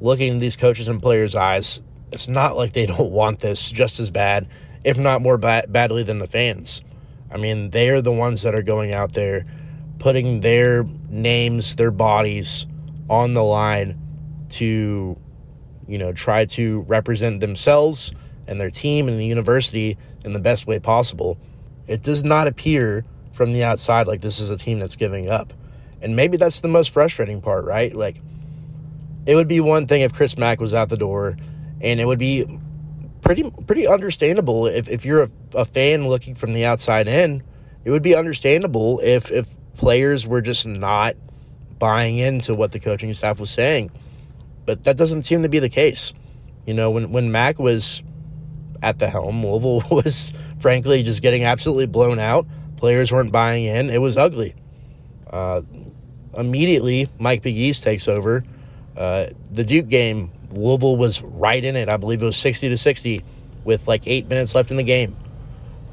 looking 0.00 0.32
in 0.32 0.38
these 0.38 0.56
coaches 0.56 0.88
and 0.88 1.00
players' 1.00 1.34
eyes, 1.34 1.80
It's 2.12 2.28
not 2.28 2.56
like 2.56 2.72
they 2.72 2.86
don't 2.94 3.10
want 3.10 3.40
this 3.40 3.70
just 3.70 4.00
as 4.00 4.10
bad, 4.10 4.48
if 4.84 4.98
not 4.98 5.22
more 5.22 5.38
ba- 5.38 5.64
badly 5.68 6.02
than 6.02 6.18
the 6.18 6.26
fans. 6.26 6.82
I 7.30 7.38
mean, 7.38 7.70
they 7.70 7.90
are 7.90 8.00
the 8.02 8.12
ones 8.12 8.42
that 8.42 8.54
are 8.54 8.62
going 8.62 8.92
out 8.92 9.12
there 9.14 9.46
putting 9.98 10.40
their 10.40 10.84
names, 11.08 11.76
their 11.76 11.90
bodies 11.90 12.66
on 13.08 13.34
the 13.34 13.42
line 13.42 13.98
to, 14.50 15.16
you 15.88 15.98
know, 15.98 16.12
try 16.12 16.44
to 16.44 16.82
represent 16.82 17.40
themselves 17.40 18.12
and 18.46 18.60
their 18.60 18.70
team 18.70 19.08
and 19.08 19.18
the 19.18 19.26
university 19.26 19.96
in 20.24 20.32
the 20.32 20.40
best 20.40 20.66
way 20.66 20.78
possible. 20.78 21.38
It 21.86 22.02
does 22.02 22.24
not 22.24 22.46
appear 22.46 23.04
from 23.32 23.52
the 23.52 23.64
outside 23.64 24.06
like 24.06 24.20
this 24.20 24.40
is 24.40 24.50
a 24.50 24.56
team 24.56 24.78
that's 24.78 24.96
giving 24.96 25.28
up. 25.28 25.52
And 26.02 26.16
maybe 26.16 26.36
that's 26.36 26.60
the 26.60 26.68
most 26.68 26.90
frustrating 26.90 27.40
part, 27.40 27.64
right? 27.64 27.94
Like, 27.94 28.16
it 29.26 29.34
would 29.34 29.48
be 29.48 29.60
one 29.60 29.86
thing 29.86 30.02
if 30.02 30.12
Chris 30.12 30.36
Mack 30.38 30.60
was 30.60 30.72
out 30.72 30.88
the 30.88 30.96
door, 30.96 31.36
and 31.80 32.00
it 32.00 32.06
would 32.06 32.18
be 32.18 32.46
pretty 33.22 33.50
pretty 33.66 33.86
understandable 33.86 34.66
if, 34.66 34.88
if 34.88 35.04
you're 35.04 35.24
a, 35.24 35.30
a 35.54 35.64
fan 35.64 36.06
looking 36.06 36.34
from 36.34 36.52
the 36.52 36.64
outside 36.64 37.08
in. 37.08 37.42
It 37.84 37.90
would 37.90 38.02
be 38.02 38.14
understandable 38.14 39.00
if 39.00 39.30
if 39.30 39.56
players 39.74 40.26
were 40.26 40.40
just 40.40 40.66
not 40.66 41.16
buying 41.78 42.18
into 42.18 42.54
what 42.54 42.72
the 42.72 42.80
coaching 42.80 43.12
staff 43.12 43.40
was 43.40 43.50
saying. 43.50 43.90
But 44.66 44.84
that 44.84 44.96
doesn't 44.96 45.22
seem 45.22 45.42
to 45.42 45.48
be 45.48 45.58
the 45.58 45.68
case. 45.68 46.12
You 46.66 46.74
know, 46.74 46.90
when 46.90 47.12
when 47.12 47.32
Mack 47.32 47.58
was 47.58 48.02
at 48.82 48.98
the 48.98 49.08
helm, 49.08 49.44
Louisville 49.44 49.82
was 49.90 50.32
frankly 50.58 51.02
just 51.02 51.22
getting 51.22 51.44
absolutely 51.44 51.86
blown 51.86 52.18
out. 52.18 52.46
Players 52.76 53.12
weren't 53.12 53.32
buying 53.32 53.64
in. 53.64 53.88
It 53.88 54.00
was 54.00 54.16
ugly. 54.16 54.54
Uh, 55.30 55.62
immediately, 56.36 57.08
Mike 57.18 57.42
Pegues 57.42 57.80
takes 57.80 58.08
over. 58.08 58.44
Uh, 58.96 59.26
the 59.50 59.64
Duke 59.64 59.88
game, 59.88 60.30
Louisville 60.50 60.96
was 60.96 61.22
right 61.22 61.62
in 61.62 61.76
it. 61.76 61.88
I 61.88 61.96
believe 61.96 62.22
it 62.22 62.26
was 62.26 62.36
60 62.36 62.68
to 62.68 62.78
60 62.78 63.24
with 63.64 63.88
like 63.88 64.06
eight 64.06 64.28
minutes 64.28 64.54
left 64.54 64.70
in 64.70 64.76
the 64.76 64.82
game. 64.82 65.16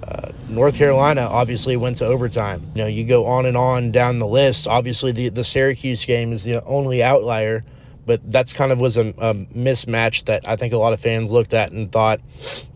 Uh, 0.04 0.32
North 0.50 0.78
Carolina 0.78 1.22
obviously 1.22 1.78
went 1.78 1.98
to 1.98 2.06
overtime. 2.06 2.72
You 2.76 2.82
know, 2.82 2.88
you 2.88 3.06
go 3.06 3.26
on 3.26 3.46
and 3.46 3.56
on 3.56 3.92
down 3.92 4.20
the 4.20 4.28
list. 4.28 4.68
Obviously, 4.68 5.12
the, 5.12 5.30
the 5.30 5.44
Syracuse 5.44 6.04
game 6.06 6.34
is 6.34 6.44
the 6.44 6.64
only 6.66 7.02
outlier, 7.02 7.62
but 8.06 8.20
that's 8.30 8.54
kind 8.54 8.72
of 8.72 8.80
was 8.80 8.98
a, 8.98 9.10
a 9.10 9.34
mismatch 9.34 10.26
that 10.26 10.48
I 10.48 10.56
think 10.56 10.74
a 10.74 10.78
lot 10.78 10.94
of 10.94 11.00
fans 11.00 11.32
looked 11.32 11.54
at 11.54 11.72
and 11.72 11.92
thought 11.92 12.22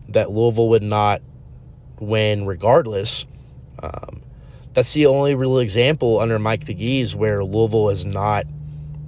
that 0.08 0.30
Louisville 0.30 0.70
would 0.70 0.82
not 0.82 1.22
win 2.00 2.46
regardless. 2.46 3.26
Um, 3.82 4.22
that's 4.72 4.92
the 4.92 5.06
only 5.06 5.34
real 5.34 5.58
example 5.58 6.20
under 6.20 6.38
Mike 6.38 6.64
Pegues 6.64 7.14
where 7.14 7.44
Louisville 7.44 7.88
has 7.88 8.06
not 8.06 8.46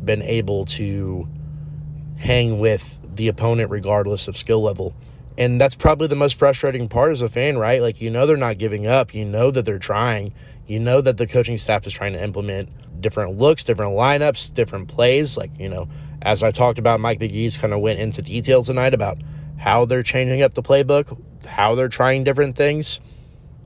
been 0.04 0.22
able 0.22 0.64
to 0.66 1.28
hang 2.18 2.58
with 2.58 2.98
the 3.14 3.28
opponent 3.28 3.70
regardless 3.70 4.28
of 4.28 4.36
skill 4.36 4.62
level. 4.62 4.94
And 5.38 5.60
that's 5.60 5.74
probably 5.74 6.06
the 6.06 6.16
most 6.16 6.38
frustrating 6.38 6.88
part 6.88 7.12
as 7.12 7.22
a 7.22 7.28
fan, 7.28 7.56
right? 7.56 7.80
Like, 7.80 8.00
you 8.00 8.10
know, 8.10 8.26
they're 8.26 8.36
not 8.36 8.58
giving 8.58 8.86
up. 8.86 9.14
You 9.14 9.24
know 9.24 9.50
that 9.50 9.64
they're 9.64 9.78
trying. 9.78 10.32
You 10.66 10.80
know 10.80 11.00
that 11.00 11.16
the 11.16 11.26
coaching 11.26 11.56
staff 11.56 11.86
is 11.86 11.92
trying 11.92 12.12
to 12.12 12.22
implement 12.22 12.68
different 13.00 13.38
looks, 13.38 13.64
different 13.64 13.92
lineups, 13.92 14.54
different 14.54 14.88
plays. 14.88 15.36
Like, 15.36 15.50
you 15.58 15.68
know, 15.68 15.88
as 16.22 16.42
I 16.42 16.50
talked 16.50 16.78
about, 16.78 17.00
Mike 17.00 17.18
Pegues 17.18 17.58
kind 17.58 17.72
of 17.72 17.80
went 17.80 17.98
into 17.98 18.22
detail 18.22 18.62
tonight 18.62 18.94
about 18.94 19.18
how 19.58 19.84
they're 19.84 20.02
changing 20.02 20.42
up 20.42 20.54
the 20.54 20.62
playbook, 20.62 21.18
how 21.46 21.74
they're 21.74 21.88
trying 21.88 22.24
different 22.24 22.56
things, 22.56 23.00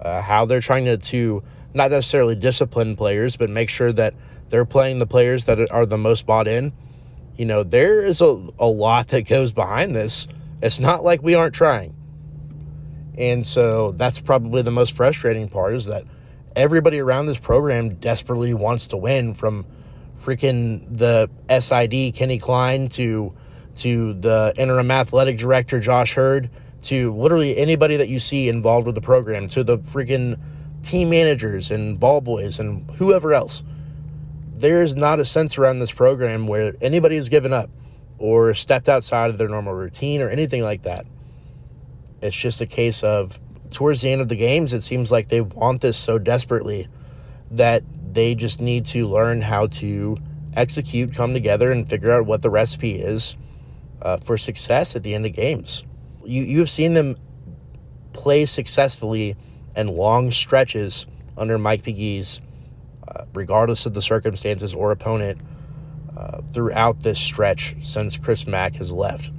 uh, 0.01 0.21
how 0.21 0.45
they're 0.45 0.61
trying 0.61 0.85
to, 0.87 0.97
to 0.97 1.43
not 1.73 1.91
necessarily 1.91 2.35
discipline 2.35 2.97
players, 2.97 3.37
but 3.37 3.51
make 3.51 3.69
sure 3.69 3.93
that 3.93 4.15
they're 4.49 4.65
playing 4.65 4.99
the 4.99 5.07
players 5.07 5.47
that 5.47 5.71
are 5.71 5.87
the 5.87 5.99
most 5.99 6.27
bought 6.27 6.47
in. 6.47 6.73
You 7.37 7.45
know, 7.45 7.63
there 7.63 8.03
is 8.05 8.21
a, 8.21 8.49
a 8.59 8.67
lot 8.67 9.09
that 9.09 9.23
goes 9.23 9.53
behind 9.53 9.97
this. 9.97 10.29
It's 10.63 10.79
not 10.79 11.03
like 11.03 11.23
we 11.23 11.35
aren't 11.35 11.55
trying. 11.55 11.95
And 13.19 13.47
so 13.47 13.93
that's 13.93 14.21
probably 14.21 14.63
the 14.63 14.71
most 14.71 14.97
frustrating 14.97 15.49
part 15.49 15.75
is 15.75 15.87
that 15.87 16.05
everybody 16.57 17.01
around 17.01 17.27
this 17.27 17.39
program 17.39 17.91
desperately 17.95 18.55
wants 18.55 18.89
to 18.89 18.97
win 18.97 19.35
from 19.35 19.67
freaking 20.21 20.85
the 20.89 21.29
SID 21.49 22.15
Kenny 22.15 22.39
Klein 22.39 22.89
to 22.89 23.35
to 23.77 24.15
the 24.15 24.55
interim 24.57 24.91
athletic 24.91 25.37
director 25.37 25.81
Josh 25.81 26.17
Heird 26.17 26.49
to 26.83 27.13
literally 27.13 27.57
anybody 27.57 27.97
that 27.97 28.09
you 28.09 28.19
see 28.19 28.49
involved 28.49 28.87
with 28.87 28.95
the 28.95 29.01
program 29.01 29.49
to 29.49 29.65
the 29.65 29.79
freaking 29.79 30.39
team 30.83 31.11
managers 31.11 31.71
and 31.71 31.99
ball 31.99 32.21
boys 32.21 32.59
and 32.59 32.89
whoever 32.97 33.35
else. 33.35 33.63
There 34.57 34.83
is 34.83 34.95
not 34.95 35.19
a 35.19 35.25
sense 35.25 35.59
around 35.59 35.81
this 35.81 35.91
program 35.91 36.47
where 36.47 36.75
anybody 36.81 37.17
has 37.17 37.29
given 37.29 37.53
up 37.53 37.71
or 38.19 38.55
stepped 38.55 38.89
outside 38.89 39.31
of 39.31 39.39
their 39.39 39.49
normal 39.49 39.75
routine 39.75 40.21
or 40.21 40.29
anything 40.29 40.63
like 40.63 40.83
that. 40.83 41.07
It's 42.23 42.37
just 42.37 42.61
a 42.61 42.67
case 42.67 43.03
of 43.03 43.41
towards 43.75 44.01
the 44.01 44.11
end 44.11 44.21
of 44.21 44.29
the 44.29 44.37
games, 44.37 44.73
it 44.73 44.83
seems 44.83 45.11
like 45.11 45.29
they 45.29 45.41
want 45.41 45.81
this 45.81 45.99
so 45.99 46.19
desperately 46.19 46.89
that 47.51 47.83
they 48.13 48.35
just 48.35 48.61
need 48.61 48.87
to 48.87 49.07
learn 49.07 49.43
how 49.43 49.67
to 49.67 50.17
execute, 50.55 51.13
come 51.15 51.35
together, 51.35 51.73
and 51.73 51.89
figure 51.89 52.13
out 52.13 52.25
what 52.25 52.43
the 52.43 52.51
recipe 52.51 52.95
is 52.95 53.37
uh, 54.01 54.17
for 54.19 54.39
success 54.39 54.95
at 54.95 55.03
the 55.03 55.15
end 55.15 55.27
of 55.27 55.33
games. 55.33 55.85
You 56.25 56.43
you've 56.43 56.71
seen 56.71 56.95
them 56.95 57.17
play 58.13 58.47
successfully 58.47 59.37
and 59.75 59.91
long 59.91 60.31
stretches 60.31 61.07
under 61.37 61.59
Mike 61.59 61.83
Pegues, 61.83 62.41
uh, 63.07 63.25
regardless 63.35 63.87
of 63.87 63.95
the 63.95 64.03
circumstances 64.03 64.73
or 64.73 64.93
opponent, 64.93 65.41
uh, 66.17 66.41
throughout 66.43 67.01
this 67.01 67.19
stretch 67.19 67.75
since 67.83 68.17
Chris 68.17 68.47
Mack 68.47 68.77
has 68.77 68.93
left. 68.93 69.31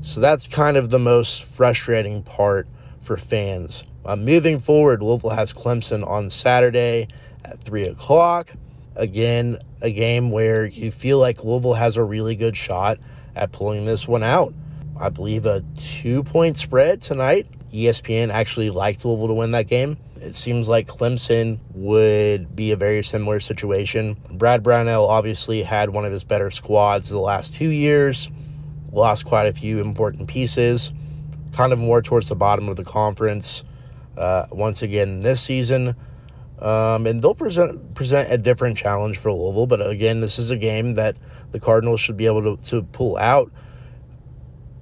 So 0.00 0.20
that's 0.20 0.46
kind 0.48 0.78
of 0.78 0.88
the 0.88 0.98
most 0.98 1.44
frustrating 1.44 2.22
part 2.22 2.66
for 3.08 3.16
fans. 3.16 3.82
Uh, 4.04 4.14
moving 4.14 4.58
forward, 4.58 5.02
Louisville 5.02 5.30
has 5.30 5.52
Clemson 5.52 6.06
on 6.06 6.28
Saturday 6.30 7.08
at 7.44 7.58
3 7.60 7.84
o'clock. 7.84 8.52
Again, 8.94 9.58
a 9.80 9.90
game 9.90 10.30
where 10.30 10.66
you 10.66 10.90
feel 10.90 11.18
like 11.18 11.42
Louisville 11.42 11.74
has 11.74 11.96
a 11.96 12.04
really 12.04 12.36
good 12.36 12.56
shot 12.56 12.98
at 13.34 13.50
pulling 13.50 13.86
this 13.86 14.06
one 14.06 14.22
out. 14.22 14.52
I 15.00 15.08
believe 15.08 15.46
a 15.46 15.64
two 15.76 16.22
point 16.22 16.58
spread 16.58 17.00
tonight. 17.00 17.46
ESPN 17.72 18.30
actually 18.30 18.70
liked 18.70 19.04
Louisville 19.04 19.28
to 19.28 19.34
win 19.34 19.52
that 19.52 19.68
game. 19.68 19.96
It 20.16 20.34
seems 20.34 20.68
like 20.68 20.86
Clemson 20.86 21.60
would 21.72 22.54
be 22.54 22.72
a 22.72 22.76
very 22.76 23.02
similar 23.02 23.40
situation. 23.40 24.16
Brad 24.32 24.62
Brownell 24.62 25.06
obviously 25.06 25.62
had 25.62 25.90
one 25.90 26.04
of 26.04 26.12
his 26.12 26.24
better 26.24 26.50
squads 26.50 27.08
the 27.08 27.18
last 27.18 27.54
two 27.54 27.68
years, 27.68 28.28
lost 28.92 29.24
quite 29.24 29.46
a 29.46 29.52
few 29.52 29.80
important 29.80 30.28
pieces, 30.28 30.92
kind 31.58 31.72
of 31.72 31.78
more 31.80 32.00
towards 32.00 32.28
the 32.28 32.36
bottom 32.36 32.68
of 32.68 32.76
the 32.76 32.84
conference 32.84 33.64
uh, 34.16 34.46
once 34.52 34.80
again 34.80 35.20
this 35.20 35.42
season. 35.42 35.96
Um, 36.60 37.06
and 37.06 37.20
they'll 37.20 37.34
present 37.34 37.94
present 37.94 38.32
a 38.32 38.38
different 38.38 38.76
challenge 38.76 39.18
for 39.18 39.32
Louisville, 39.32 39.66
but 39.66 39.84
again, 39.84 40.20
this 40.20 40.38
is 40.38 40.50
a 40.50 40.56
game 40.56 40.94
that 40.94 41.16
the 41.50 41.58
Cardinals 41.58 42.00
should 42.00 42.16
be 42.16 42.26
able 42.26 42.56
to, 42.56 42.70
to 42.70 42.82
pull 42.82 43.16
out 43.16 43.50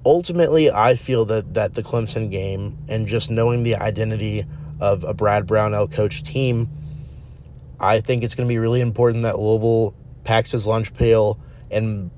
ultimately, 0.07 0.71
I 0.71 0.95
feel 0.95 1.25
that 1.25 1.55
that 1.55 1.73
the 1.73 1.83
Clemson 1.83 2.31
game 2.31 2.77
and 2.89 3.05
just 3.05 3.29
knowing 3.29 3.63
the 3.63 3.75
identity 3.75 4.45
of 4.79 5.03
a 5.03 5.13
Brad 5.13 5.45
Brownell 5.45 5.89
coach 5.89 6.23
team, 6.23 6.69
I 7.79 7.99
think 7.99 8.23
it's 8.23 8.33
going 8.33 8.47
to 8.47 8.51
be 8.51 8.57
really 8.57 8.79
important 8.79 9.23
that 9.23 9.37
Louisville 9.37 9.93
packs 10.23 10.51
his 10.51 10.65
lunch 10.65 10.93
pail 10.93 11.37
and 11.69 12.09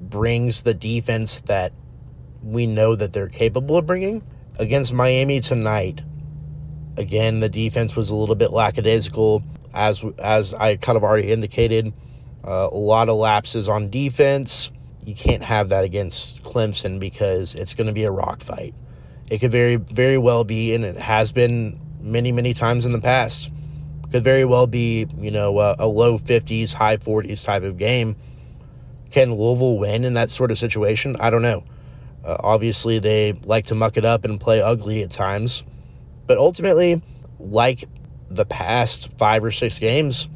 brings 0.00 0.62
the 0.62 0.74
defense 0.74 1.40
that 1.46 1.72
we 2.42 2.66
know 2.66 2.94
that 2.94 3.12
they're 3.12 3.28
capable 3.28 3.76
of 3.76 3.86
bringing 3.86 4.22
against 4.58 4.92
Miami 4.92 5.40
tonight. 5.40 6.00
Again, 6.96 7.40
the 7.40 7.48
defense 7.48 7.96
was 7.96 8.10
a 8.10 8.14
little 8.14 8.34
bit 8.34 8.50
lackadaisical, 8.50 9.42
as 9.74 10.04
as 10.18 10.52
I 10.54 10.76
kind 10.76 10.96
of 10.96 11.04
already 11.04 11.32
indicated. 11.32 11.92
Uh, 12.42 12.68
a 12.72 12.76
lot 12.76 13.08
of 13.08 13.16
lapses 13.16 13.68
on 13.68 13.90
defense 13.90 14.70
you 15.04 15.14
can't 15.14 15.42
have 15.42 15.70
that 15.70 15.84
against 15.84 16.42
Clemson 16.42 17.00
because 17.00 17.54
it's 17.54 17.74
going 17.74 17.86
to 17.86 17.92
be 17.92 18.04
a 18.04 18.10
rock 18.10 18.42
fight. 18.42 18.74
It 19.30 19.38
could 19.38 19.52
very, 19.52 19.76
very 19.76 20.18
well 20.18 20.44
be, 20.44 20.74
and 20.74 20.84
it 20.84 20.96
has 20.96 21.32
been 21.32 21.80
many, 22.00 22.32
many 22.32 22.54
times 22.54 22.84
in 22.84 22.92
the 22.92 23.00
past. 23.00 23.50
Could 24.12 24.24
very 24.24 24.44
well 24.44 24.66
be, 24.66 25.06
you 25.18 25.30
know, 25.30 25.58
a, 25.58 25.76
a 25.78 25.86
low 25.86 26.18
50s, 26.18 26.74
high 26.74 26.96
40s 26.96 27.44
type 27.44 27.62
of 27.62 27.78
game. 27.78 28.16
Can 29.10 29.34
Louisville 29.34 29.78
win 29.78 30.04
in 30.04 30.14
that 30.14 30.30
sort 30.30 30.50
of 30.50 30.58
situation? 30.58 31.16
I 31.18 31.30
don't 31.30 31.42
know. 31.42 31.64
Uh, 32.24 32.36
obviously, 32.40 32.98
they 32.98 33.32
like 33.44 33.66
to 33.66 33.74
muck 33.74 33.96
it 33.96 34.04
up 34.04 34.24
and 34.24 34.40
play 34.40 34.60
ugly 34.60 35.02
at 35.02 35.10
times. 35.10 35.64
But 36.26 36.38
ultimately, 36.38 37.02
like 37.38 37.84
the 38.30 38.44
past 38.44 39.16
five 39.18 39.42
or 39.42 39.50
six 39.50 39.78
games, 39.78 40.28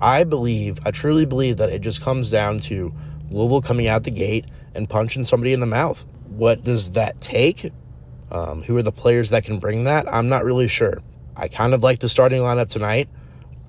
I 0.00 0.24
believe, 0.24 0.78
I 0.84 0.90
truly 0.90 1.24
believe 1.24 1.58
that 1.58 1.70
it 1.70 1.80
just 1.80 2.00
comes 2.00 2.30
down 2.30 2.60
to 2.60 2.92
Louisville 3.30 3.62
coming 3.62 3.86
out 3.86 4.02
the 4.02 4.10
gate 4.10 4.46
and 4.74 4.88
punching 4.88 5.24
somebody 5.24 5.52
in 5.52 5.60
the 5.60 5.66
mouth. 5.66 6.04
What 6.26 6.64
does 6.64 6.92
that 6.92 7.20
take? 7.20 7.72
Um, 8.30 8.62
who 8.62 8.76
are 8.76 8.82
the 8.82 8.92
players 8.92 9.30
that 9.30 9.44
can 9.44 9.58
bring 9.58 9.84
that? 9.84 10.12
I'm 10.12 10.28
not 10.28 10.44
really 10.44 10.68
sure. 10.68 11.02
I 11.36 11.48
kind 11.48 11.74
of 11.74 11.82
like 11.82 12.00
the 12.00 12.08
starting 12.08 12.40
lineup 12.40 12.68
tonight. 12.68 13.08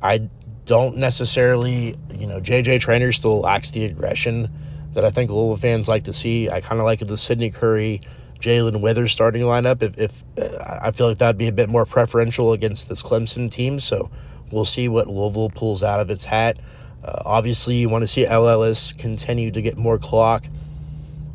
I 0.02 0.30
don't 0.66 0.98
necessarily, 0.98 1.96
you 2.14 2.28
know, 2.28 2.40
JJ 2.40 2.82
Traynor 2.82 3.12
still 3.12 3.40
lacks 3.40 3.72
the 3.72 3.86
aggression 3.86 4.50
that 4.94 5.06
I 5.06 5.10
think 5.10 5.32
Louisville 5.32 5.58
fans 5.58 5.88
like 5.88 6.04
to 6.04 6.14
see. 6.14 6.50
I 6.50 6.62
kind 6.62 6.80
of 6.80 6.86
like 6.86 7.00
the 7.00 7.18
Sydney 7.18 7.50
Curry, 7.50 8.02
Jae'Lyn 8.40 8.82
Withers 8.82 9.12
starting 9.12 9.44
lineup. 9.44 9.82
If, 9.82 9.98
if 9.98 10.24
I 10.62 10.92
feel 10.92 11.10
like 11.10 11.20
that'd 11.20 11.38
be 11.38 11.48
a 11.48 11.54
bit 11.54 11.70
more 11.70 11.86
preferential 11.86 12.54
against 12.54 12.90
this 12.90 13.02
Clemson 13.02 13.52
team, 13.52 13.80
so 13.80 14.10
we'll 14.52 14.66
see 14.66 14.88
what 14.88 15.08
Louisville 15.08 15.50
pulls 15.50 15.84
out 15.84 16.00
of 16.00 16.10
its 16.10 16.26
hat. 16.26 16.58
Uh, 17.04 17.22
obviously, 17.26 17.76
you 17.76 17.90
want 17.90 18.04
to 18.04 18.08
see 18.08 18.26
Ellis 18.26 18.94
continue 18.94 19.52
to 19.52 19.62
get 19.62 19.78
more 19.78 19.98
clock. 19.98 20.46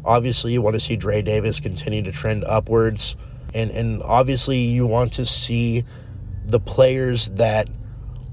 Obviously, 0.04 0.52
you 0.52 0.62
want 0.62 0.74
to 0.74 0.80
see 0.80 0.94
Dre 0.94 1.22
Davis 1.22 1.58
continue 1.58 2.02
to 2.02 2.12
trend 2.12 2.44
upwards. 2.44 3.16
And, 3.54 3.70
and 3.70 4.02
obviously, 4.02 4.58
you 4.58 4.86
want 4.86 5.14
to 5.14 5.26
see 5.26 5.84
the 6.44 6.60
players 6.60 7.26
that 7.30 7.68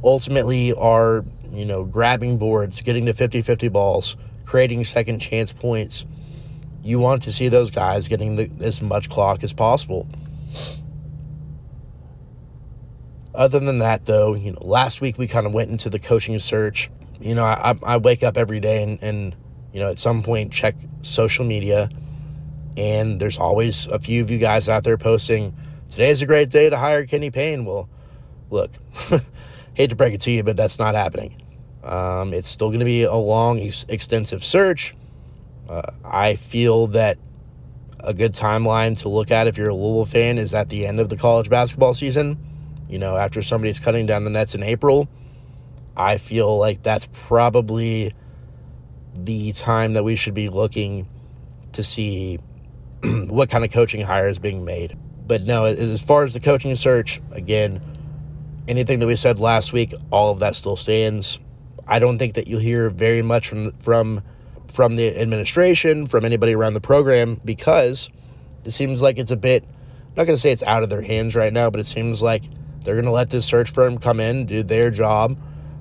ultimately 0.03 0.73
are, 0.73 1.25
you 1.51 1.65
know, 1.65 1.83
grabbing 1.83 2.37
boards, 2.37 2.81
getting 2.81 3.05
to 3.05 3.13
50 3.13 3.41
50 3.41 3.69
balls, 3.69 4.15
creating 4.45 4.83
second 4.83 5.19
chance 5.19 5.51
points. 5.51 6.05
You 6.83 6.99
want 6.99 7.23
to 7.23 7.31
see 7.31 7.47
those 7.47 7.71
guys 7.71 8.07
getting 8.07 8.35
the, 8.35 8.51
as 8.61 8.81
much 8.81 9.09
clock 9.09 9.43
as 9.43 9.53
possible. 9.53 10.07
Other 13.33 13.59
than 13.59 13.79
that, 13.79 14.05
though, 14.05 14.35
you 14.35 14.51
know, 14.51 14.59
last 14.61 15.01
week 15.01 15.17
we 15.17 15.27
kind 15.27 15.47
of 15.47 15.53
went 15.53 15.71
into 15.71 15.89
the 15.89 15.99
coaching 15.99 16.37
search. 16.39 16.91
You 17.19 17.33
know, 17.33 17.43
I, 17.43 17.75
I 17.83 17.97
wake 17.97 18.21
up 18.21 18.37
every 18.37 18.59
day 18.59 18.83
and, 18.83 19.01
and, 19.01 19.35
you 19.71 19.79
know, 19.79 19.89
at 19.89 19.97
some 19.97 20.21
point 20.21 20.51
check 20.51 20.75
social 21.01 21.45
media, 21.45 21.89
and 22.77 23.19
there's 23.19 23.37
always 23.37 23.87
a 23.87 23.99
few 23.99 24.21
of 24.21 24.29
you 24.29 24.37
guys 24.37 24.69
out 24.69 24.83
there 24.83 24.97
posting, 24.97 25.55
today's 25.89 26.21
a 26.21 26.25
great 26.25 26.49
day 26.49 26.69
to 26.69 26.77
hire 26.77 27.05
Kenny 27.05 27.31
Payne. 27.31 27.65
Well, 27.65 27.89
look, 28.51 28.71
hate 29.73 29.89
to 29.89 29.95
break 29.95 30.13
it 30.13 30.21
to 30.21 30.31
you, 30.31 30.43
but 30.43 30.57
that's 30.57 30.77
not 30.77 30.95
happening. 30.95 31.35
Um, 31.83 32.33
it's 32.33 32.47
still 32.47 32.69
going 32.69 32.79
to 32.79 32.85
be 32.85 33.03
a 33.03 33.13
long, 33.13 33.59
ex- 33.59 33.85
extensive 33.89 34.43
search. 34.43 34.95
Uh, 35.69 35.81
I 36.03 36.35
feel 36.35 36.87
that 36.87 37.17
a 37.99 38.13
good 38.13 38.33
timeline 38.33 38.97
to 38.99 39.09
look 39.09 39.31
at 39.31 39.47
if 39.47 39.57
you're 39.57 39.69
a 39.69 39.75
Louisville 39.75 40.05
fan 40.05 40.37
is 40.37 40.53
at 40.53 40.69
the 40.69 40.85
end 40.85 40.99
of 40.99 41.09
the 41.09 41.17
college 41.17 41.49
basketball 41.49 41.93
season. 41.93 42.37
You 42.89 42.99
know, 42.99 43.15
after 43.15 43.41
somebody's 43.41 43.79
cutting 43.79 44.05
down 44.05 44.23
the 44.23 44.29
nets 44.29 44.55
in 44.55 44.63
April, 44.63 45.07
I 45.95 46.17
feel 46.17 46.57
like 46.57 46.83
that's 46.83 47.07
probably 47.11 48.13
the 49.15 49.53
time 49.53 49.93
that 49.93 50.03
we 50.03 50.15
should 50.15 50.33
be 50.33 50.49
looking 50.49 51.07
to 51.73 51.83
see 51.83 52.39
what 53.03 53.49
kind 53.49 53.63
of 53.63 53.71
coaching 53.71 54.01
hire 54.01 54.27
is 54.27 54.39
being 54.39 54.65
made. 54.65 54.97
But 55.25 55.43
no, 55.43 55.65
as 55.65 56.01
far 56.01 56.23
as 56.23 56.33
the 56.33 56.39
coaching 56.39 56.75
search, 56.75 57.21
again, 57.31 57.81
anything 58.67 58.99
that 58.99 59.07
we 59.07 59.15
said 59.15 59.39
last 59.39 59.71
week, 59.71 59.93
all 60.11 60.31
of 60.31 60.39
that 60.39 60.55
still 60.55 60.75
stands. 60.75 61.39
I 61.87 61.99
don't 61.99 62.17
think 62.17 62.33
that 62.35 62.47
you'll 62.47 62.59
hear 62.59 62.89
very 62.89 63.21
much 63.21 63.47
from 63.47 63.71
from 63.73 64.21
from 64.67 64.95
the 64.95 65.19
administration, 65.19 66.07
from 66.07 66.25
anybody 66.25 66.55
around 66.55 66.73
the 66.73 66.81
program, 66.81 67.39
because 67.45 68.09
it 68.65 68.71
seems 68.71 69.01
like 69.01 69.19
it's 69.19 69.31
a 69.31 69.37
bit. 69.37 69.63
I'm 69.63 70.15
not 70.17 70.25
going 70.25 70.35
to 70.35 70.41
say 70.41 70.51
it's 70.51 70.63
out 70.63 70.83
of 70.83 70.89
their 70.89 71.01
hands 71.01 71.35
right 71.35 71.53
now, 71.53 71.69
but 71.69 71.79
it 71.79 71.85
seems 71.85 72.21
like 72.21 72.43
they're 72.83 72.95
going 72.95 73.05
to 73.05 73.11
let 73.11 73.29
this 73.29 73.45
search 73.45 73.71
firm 73.71 73.97
come 73.97 74.19
in, 74.19 74.45
do 74.45 74.63
their 74.63 74.91
job, 74.91 75.37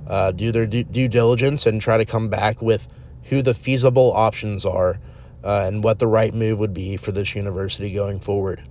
uh, 0.07 0.33
do 0.33 0.53
their 0.53 0.67
due, 0.67 0.85
due, 0.85 1.09
diligence, 1.09 1.67
and 1.67 1.81
try 1.81 1.97
to 1.97 2.05
come 2.05 2.29
back 2.29 2.63
with 2.63 2.89
who 3.25 3.43
the 3.43 3.55
feasible 3.55 4.13
options 4.13 4.65
are 4.65 4.99
uh, 5.45 5.65
and 5.67 5.85
what 5.85 5.99
the 5.99 6.07
right 6.07 6.35
move 6.35 6.59
would 6.59 6.75
be 6.75 6.97
for 6.97 7.13
this 7.13 7.35
university 7.35 7.93
going 7.93 8.21
forward. 8.21 8.63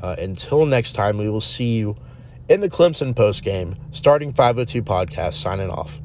Uh, 0.00 0.16
until 0.18 0.66
next 0.66 0.92
time, 0.92 1.18
we 1.18 1.28
will 1.28 1.40
see 1.40 1.76
you 1.76 1.96
in 2.48 2.60
the 2.60 2.68
Clemson 2.68 3.14
post 3.16 3.42
game, 3.42 3.76
starting 3.92 4.32
502 4.32 4.82
podcast, 4.82 5.34
signing 5.34 5.70
off. 5.70 6.00